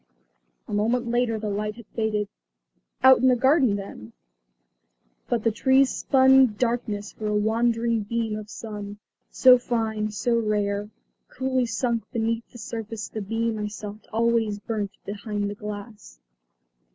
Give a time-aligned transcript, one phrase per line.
[0.67, 2.27] A moment later the light had faded.
[3.03, 4.13] Out in the garden then?
[5.29, 8.97] But the trees spun darkness for a wandering beam of sun.
[9.29, 10.89] So fine, so rare,
[11.29, 16.17] coolly sunk beneath the surface the beam I sought always burnt behind the glass.